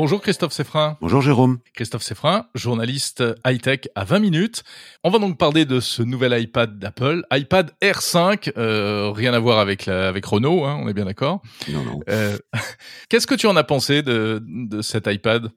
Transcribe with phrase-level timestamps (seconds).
[0.00, 0.96] Bonjour Christophe Seffrin.
[1.00, 1.58] Bonjour Jérôme.
[1.74, 4.64] Christophe Seffrin, journaliste high-tech à 20 minutes.
[5.04, 9.58] On va donc parler de ce nouvel iPad d'Apple, iPad R5, euh, rien à voir
[9.58, 11.42] avec, la, avec Renault, hein, on est bien d'accord.
[11.68, 12.00] Non, non.
[12.08, 12.36] Euh,
[13.08, 15.50] Qu'est-ce que tu en as pensé de, de cet iPad?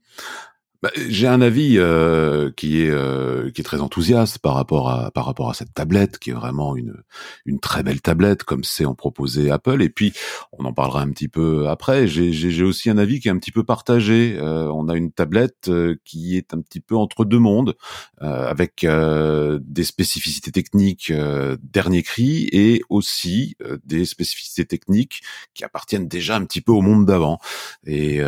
[0.83, 5.11] Bah, j'ai un avis euh, qui est euh, qui est très enthousiaste par rapport à
[5.11, 7.03] par rapport à cette tablette qui est vraiment une
[7.45, 9.81] une très belle tablette comme c'est en proposé Apple.
[9.81, 10.11] Et puis
[10.51, 12.05] on en parlera un petit peu après.
[12.05, 14.35] J'ai aussi un avis qui est un petit peu partagé.
[14.37, 15.71] Euh, on a une tablette
[16.03, 17.75] qui est un petit peu entre deux mondes
[18.19, 21.13] avec des spécificités techniques
[21.61, 25.21] dernier cri et aussi des spécificités techniques
[25.53, 27.39] qui appartiennent déjà un petit peu au monde d'avant.
[27.85, 28.19] Et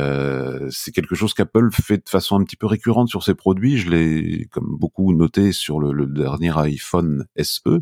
[0.70, 3.78] c'est quelque chose qu'Apple fait de façon un petit peu récurrente sur ces produits.
[3.78, 7.82] Je l'ai, comme beaucoup, noté sur le, dernier iPhone SE,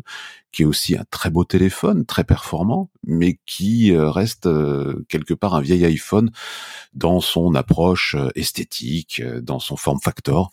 [0.50, 5.34] qui est aussi un très beau téléphone, très performant, mais qui euh, reste euh, quelque
[5.34, 6.30] part un vieil iPhone
[6.94, 10.50] dans son approche euh, esthétique, dans son form factor.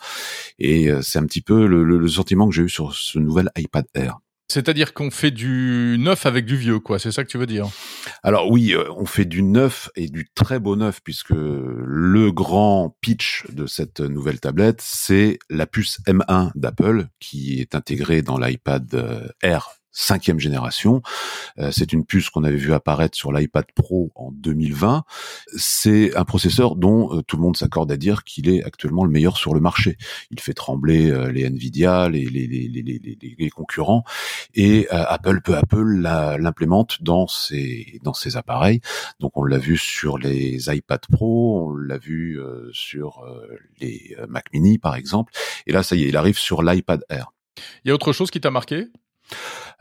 [0.60, 4.20] Et c'est un petit peu le sentiment que j'ai eu sur ce nouvel iPad Air.
[4.52, 7.00] C'est-à-dire qu'on fait du neuf avec du vieux, quoi.
[7.00, 7.68] C'est ça que tu veux dire?
[8.24, 12.96] Alors oui, euh, on fait du neuf et du très beau neuf puisque le grand
[13.02, 18.94] pitch de cette nouvelle tablette, c'est la puce M1 d'Apple qui est intégrée dans l'iPad
[18.94, 21.02] euh, Air cinquième génération.
[21.60, 25.04] Euh, c'est une puce qu'on avait vu apparaître sur l'iPad Pro en 2020.
[25.58, 29.12] C'est un processeur dont euh, tout le monde s'accorde à dire qu'il est actuellement le
[29.12, 29.98] meilleur sur le marché.
[30.32, 34.04] Il fait trembler euh, les Nvidia, les, les, les, les, les concurrents,
[34.54, 38.82] et Apple peu à peu l'implémente dans ses dans ses appareils.
[39.20, 42.40] Donc on l'a vu sur les iPad Pro, on l'a vu
[42.72, 43.24] sur
[43.80, 45.34] les Mac Mini par exemple,
[45.68, 47.32] et là ça y est, il arrive sur l'iPad Air.
[47.84, 48.88] Il y a autre chose qui t'a marqué?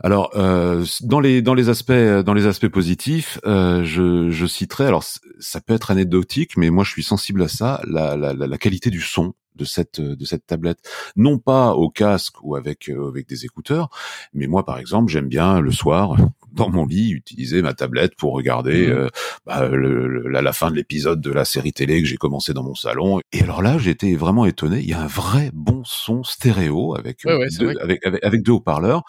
[0.03, 5.03] Alors euh, dans les dans les aspects dans les aspects positifs, euh, je, citerai alors
[5.39, 9.01] ça peut être anecdotique, mais moi je suis sensible à ça, la, la, qualité du
[9.01, 10.79] son de cette de cette tablette.
[11.15, 13.89] Non pas au casque ou avec euh, avec des écouteurs
[14.33, 16.15] mais moi par exemple j'aime bien le soir
[16.51, 18.91] dans mon lit utiliser ma tablette pour regarder mmh.
[18.91, 19.07] euh,
[19.45, 22.75] bah, le, la, fin de l'épisode de la série télé que j'ai commencé dans mon
[22.75, 23.21] salon.
[23.31, 24.79] Et alors là j'étais vraiment étonné.
[24.79, 29.03] Il y a un vrai bon son stéréo avec deux, avec, avec, deux haut-parleurs.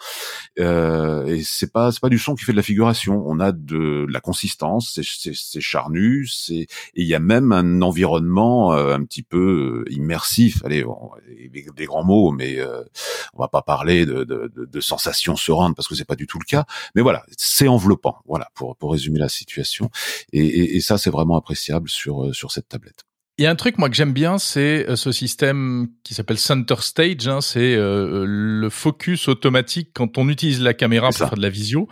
[0.59, 3.23] Euh, et c'est pas c'est pas du son qui fait de la figuration.
[3.25, 8.73] On a de, la consistance c'est charnu c'est et il y a même un environnement
[8.73, 10.63] un petit peu immersif.
[10.63, 10.83] Allez,
[11.75, 12.83] des, grands mots, mais euh,
[13.33, 16.39] on va pas parler de, de, de, sensations sereines parce que c'est pas du tout
[16.39, 16.65] le cas.
[16.95, 18.17] Mais voilà, c'est enveloppant.
[18.27, 19.89] Voilà, pour, pour résumer la situation.
[20.31, 23.03] Et, et, ça, c'est vraiment appréciable sur euh, sur cette tablette.
[23.39, 26.37] Il y a un truc moi que j'aime bien, c'est euh, ce système qui s'appelle
[26.37, 27.27] Center Stage.
[27.27, 31.87] Hein, c'est le focus automatique quand on utilise la caméra pour faire de la visio.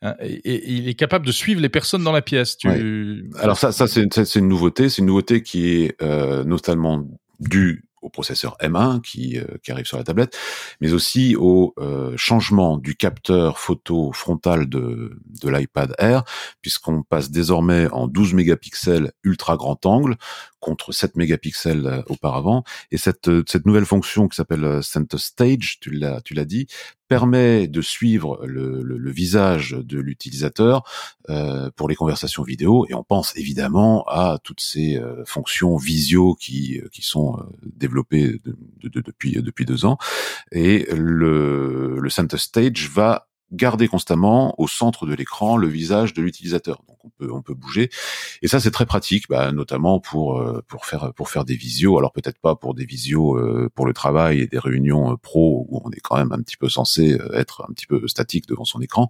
[0.00, 2.56] Hein, et, il est capable de suivre les personnes dans la pièce.
[2.56, 3.30] Tu...
[3.38, 4.88] Alors ça, ça c'est une, une nouveauté.
[4.88, 7.04] C'est une nouveauté qui est euh, notamment
[7.40, 10.38] due au processeur M1 qui, euh, qui arrive sur la tablette,
[10.80, 16.22] mais aussi au euh, changement du capteur photo frontal de, de l'iPad Air,
[16.62, 20.16] puisqu'on passe désormais en 12 mégapixels ultra grand angle
[20.66, 22.64] contre 7 mégapixels euh, auparavant.
[22.90, 26.66] Et cette, cette nouvelle fonction qui s'appelle Center Stage, tu l'as, tu l'as dit,
[27.08, 30.82] permet de suivre le, le, le visage de l'utilisateur
[31.30, 36.34] euh, pour les conversations vidéo et on pense évidemment à toutes ces euh, fonctions visio
[36.34, 38.40] qui, qui sont développées
[38.82, 39.98] depuis depuis deux ans
[40.50, 46.22] et le, le Center Stage va garder constamment au centre de l'écran le visage de
[46.22, 46.82] l'utilisateur.
[47.06, 47.88] On peut on peut bouger
[48.42, 51.98] et ça c'est très pratique, bah, notamment pour euh, pour faire pour faire des visios.
[51.98, 55.66] Alors peut-être pas pour des visios euh, pour le travail et des réunions euh, pro
[55.68, 58.64] où on est quand même un petit peu censé être un petit peu statique devant
[58.64, 59.08] son écran,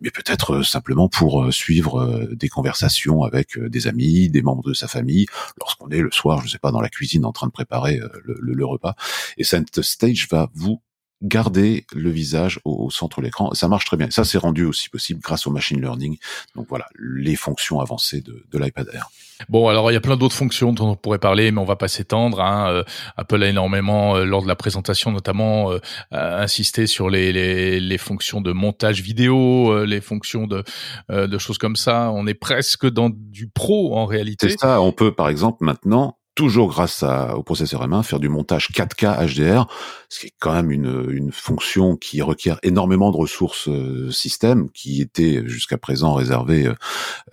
[0.00, 5.26] mais peut-être simplement pour suivre des conversations avec des amis, des membres de sa famille,
[5.58, 8.36] lorsqu'on est le soir, je sais pas, dans la cuisine en train de préparer le,
[8.40, 8.94] le, le repas.
[9.38, 10.82] Et cette stage va vous
[11.22, 13.52] garder le visage au, centre de l'écran.
[13.54, 14.10] Ça marche très bien.
[14.10, 16.18] Ça, c'est rendu aussi possible grâce au machine learning.
[16.54, 19.10] Donc voilà, les fonctions avancées de, de l'iPad Air.
[19.48, 21.76] Bon, alors il y a plein d'autres fonctions dont on pourrait parler, mais on va
[21.76, 22.40] pas s'étendre.
[22.40, 22.70] Hein.
[22.70, 22.84] Euh,
[23.16, 25.78] Apple a énormément, euh, lors de la présentation notamment, euh,
[26.10, 30.64] insisté sur les, les, les, fonctions de montage vidéo, les fonctions de,
[31.08, 32.10] de choses comme ça.
[32.12, 34.48] On est presque dans du pro en réalité.
[34.50, 34.80] C'est ça.
[34.80, 39.26] On peut, par exemple, maintenant toujours grâce à, au processeur M1, faire du montage 4K
[39.26, 39.66] HDR,
[40.08, 44.70] ce qui est quand même une, une fonction qui requiert énormément de ressources euh, système,
[44.70, 46.70] qui était jusqu'à présent réservée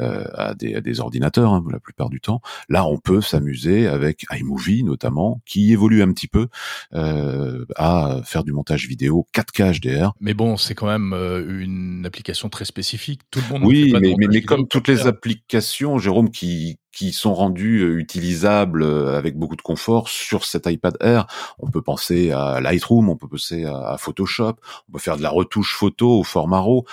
[0.02, 2.42] euh, à, des, à, des, ordinateurs hein, la plupart du temps.
[2.68, 6.48] Là, on peut s'amuser avec iMovie notamment, qui évolue un petit peu
[6.96, 10.13] euh, à faire du montage vidéo 4K HDR.
[10.19, 13.22] Mais bon, c'est quand même euh, une application très spécifique.
[13.30, 13.68] Tout le monde.
[13.68, 18.81] Oui, mais, mais, mais comme toutes les applications, Jérôme, qui qui sont rendus euh, utilisables
[18.81, 21.27] euh, avec beaucoup de confort sur cet iPad Air.
[21.59, 24.56] On peut penser à Lightroom, on peut penser à Photoshop,
[24.88, 26.86] on peut faire de la retouche photo au format RAW.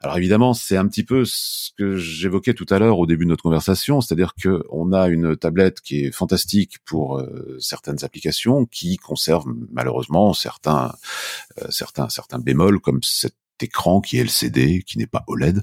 [0.00, 3.30] Alors évidemment, c'est un petit peu ce que j'évoquais tout à l'heure au début de
[3.30, 8.64] notre conversation, c'est-à-dire que on a une tablette qui est fantastique pour euh, certaines applications,
[8.64, 10.94] qui conserve malheureusement certains
[11.68, 15.62] certains certains bémols comme cette écran qui est LCD, qui n'est pas OLED.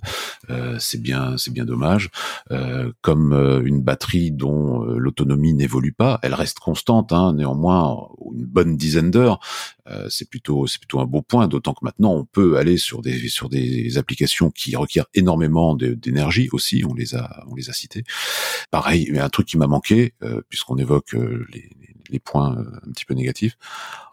[0.50, 2.10] Euh, c'est bien, c'est bien dommage.
[2.52, 7.12] Euh, comme euh, une batterie dont euh, l'autonomie n'évolue pas, elle reste constante.
[7.12, 9.40] Hein, néanmoins, une bonne dizaine d'heures,
[9.90, 11.48] euh, c'est plutôt, c'est plutôt un beau point.
[11.48, 16.50] D'autant que maintenant, on peut aller sur des sur des applications qui requièrent énormément d'énergie
[16.52, 16.84] aussi.
[16.88, 18.04] On les a, on les a citées.
[18.72, 20.14] Pareil, mais un truc qui m'a manqué,
[20.50, 21.70] puisqu'on évoque les,
[22.10, 23.58] les points un petit peu négatifs.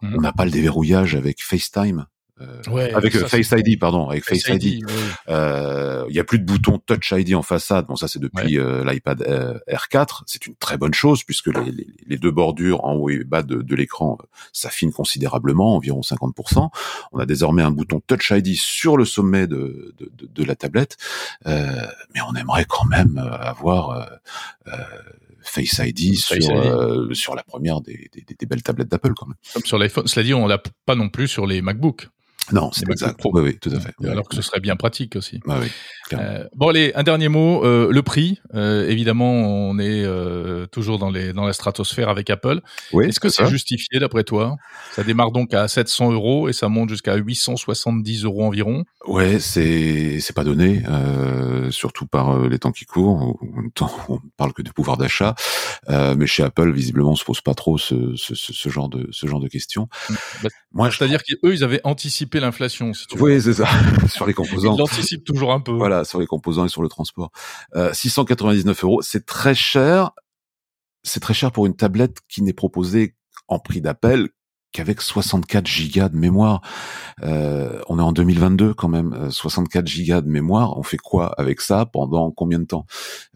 [0.03, 0.15] Mmh.
[0.17, 2.07] On n'a pas le déverrouillage avec FaceTime.
[2.41, 4.85] Euh, avec euh, Face ID, pardon, avec Face, ID.
[5.29, 7.87] Euh, il y a plus de bouton Touch ID en façade.
[7.87, 9.23] Bon, ça c'est depuis l'iPad
[9.69, 10.23] R4.
[10.27, 13.63] C'est une très bonne chose puisque les, les, deux bordures en haut et bas de,
[13.63, 14.19] de l'écran
[14.53, 16.71] s'affinent considérablement, environ 50%.
[17.13, 20.97] On a désormais un bouton Touch ID sur le sommet de, de, de la tablette,
[21.47, 24.09] mais on aimerait quand même avoir
[25.41, 26.37] Face ID sur,
[27.13, 29.37] sur la première des, des, des belles tablettes d'Apple quand même.
[29.53, 30.07] Comme sur l'iPhone.
[30.07, 32.09] Cela dit, on l'a pas non plus sur les MacBooks.
[32.53, 33.21] Non, c'est exact.
[33.25, 33.95] Oui, oui, tout à fait.
[34.07, 35.41] Alors que ce serait bien pratique aussi.
[35.49, 35.71] Ah oui,
[36.13, 37.65] euh, bon, allez, un dernier mot.
[37.65, 38.41] Euh, le prix.
[38.55, 42.61] Euh, évidemment, on est euh, toujours dans les dans la stratosphère avec Apple.
[42.93, 44.57] Oui, Est-ce que c'est justifié d'après toi?
[44.93, 48.85] Ça démarre donc à 700 euros et ça monte jusqu'à 870 euros environ.
[49.07, 53.39] Ouais, c'est c'est pas donné, euh, surtout par les temps qui courent.
[54.09, 55.35] On parle que du pouvoir d'achat,
[55.89, 59.27] mais chez Apple, visiblement, on se pose pas trop ce, ce, ce genre de ce
[59.27, 59.89] genre de questions.
[60.43, 62.93] Bah, Moi, c'est-à-dire qu'eux, ils avaient anticipé l'inflation.
[62.93, 63.69] Si oui, c'est ça.
[64.09, 64.75] sur les composants.
[64.75, 65.73] Ils l'anticipent toujours un peu.
[65.73, 67.31] Voilà, sur les composants et sur le transport.
[67.77, 70.11] Euh, 699 euros, c'est très cher.
[71.05, 73.15] C'est très cher pour une tablette qui n'est proposée
[73.47, 74.31] en prix d'appel
[74.75, 76.61] qu'avec 64 gigas de mémoire.
[77.23, 80.77] Euh, on est en 2022 quand même, 64 euh, gigas de mémoire.
[80.77, 82.85] On fait quoi avec ça pendant combien de temps?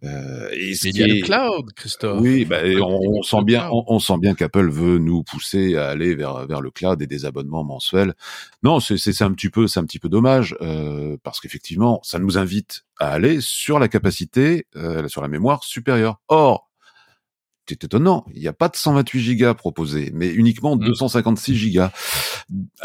[0.04, 2.20] Euh, et il y a le cloud, Christophe.
[2.20, 6.46] Oui, bah, on, sent bien, on, sent bien qu'Apple veut nous pousser à aller vers
[6.46, 8.14] vers le cloud et des abonnements mensuels.
[8.64, 12.38] Non, c'est un petit peu, c'est un petit peu dommage euh, parce qu'effectivement, ça nous
[12.38, 16.20] invite à aller sur la capacité, euh, sur la mémoire supérieure.
[16.26, 16.67] Or,
[17.68, 18.24] c'est étonnant.
[18.34, 21.54] Il n'y a pas de 128 gigas proposé, mais uniquement 256 mmh.
[21.54, 21.90] gigas,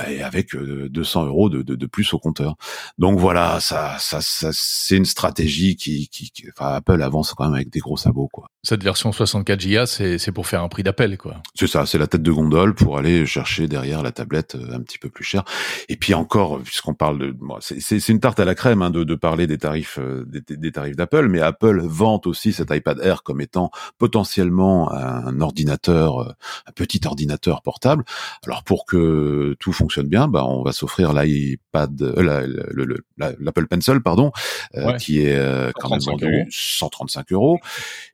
[0.07, 2.55] et avec 200 euh, euros de, de, de, plus au compteur.
[2.97, 7.53] Donc voilà, ça, ça, ça c'est une stratégie qui, qui, enfin, Apple avance quand même
[7.53, 8.47] avec des gros sabots, quoi.
[8.65, 11.41] Cette version 64 Go, c'est, c'est pour faire un prix d'appel, quoi.
[11.53, 14.81] C'est ça, c'est la tête de gondole pour aller chercher derrière la tablette euh, un
[14.81, 15.43] petit peu plus cher.
[15.89, 18.89] Et puis encore, puisqu'on parle de, moi, c'est, c'est une tarte à la crème hein,
[18.89, 22.71] de, de parler des tarifs, euh, des, des tarifs d'Apple, mais Apple vante aussi cet
[22.71, 26.31] iPad Air comme étant potentiellement un ordinateur, euh,
[26.67, 28.03] un petit ordinateur portable.
[28.45, 34.31] Alors pour que tout fonctionne bien, bah on va s'offrir l'iPad, euh, l'Apple Pencil, pardon,
[34.75, 37.59] euh, qui est quand même vendu 135 euros.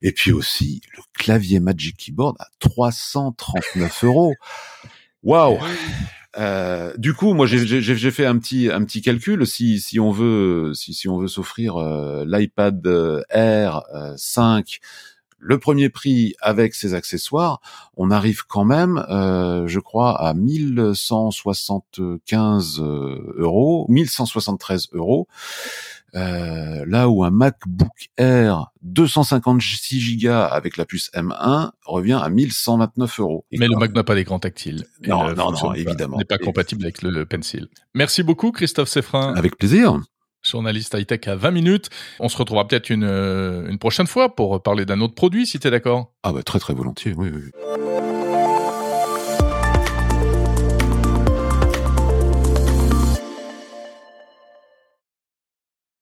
[0.01, 4.33] Et puis aussi le clavier Magic Keyboard à 339 euros.
[5.23, 5.59] Waouh
[6.37, 9.47] euh, du coup, moi, j'ai fait un petit un petit calcul.
[9.47, 11.77] Si si on veut si si on veut s'offrir
[12.23, 12.87] l'iPad
[13.31, 13.81] Air
[14.15, 14.79] 5
[15.39, 17.61] le premier prix avec ses accessoires,
[17.97, 25.27] on arrive quand même, euh, je crois, à 1175 euh, euros, 1173 euros.
[26.15, 33.19] Euh, là où un MacBook Air 256 Go avec la puce M1 revient à 1129
[33.19, 33.45] euros.
[33.51, 34.87] Mais le Mac n'a pas d'écran tactile.
[35.07, 36.17] Non, non, non, évidemment.
[36.17, 37.67] N'est pas compatible avec le Pencil.
[37.93, 39.35] Merci beaucoup, Christophe Seffrin.
[39.35, 39.99] Avec plaisir
[40.49, 41.89] journaliste high-tech à 20 minutes.
[42.19, 45.59] On se retrouvera peut-être une, euh, une prochaine fois pour parler d'un autre produit, si
[45.59, 46.11] tu es d'accord.
[46.23, 47.98] Ah bah très très volontiers, oui, oui.